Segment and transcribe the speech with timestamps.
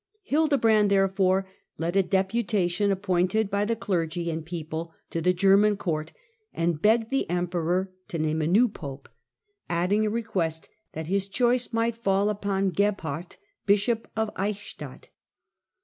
[0.23, 1.45] Hildebrand therefore
[1.77, 6.11] led a deputation, appointed by the clergy and people, to the German Court,
[6.55, 9.09] and begged the emperor to name a new pope,
[9.69, 13.35] adding a request that his choice might fall upon Gebhard,
[13.67, 15.09] bishop of Eichstadt.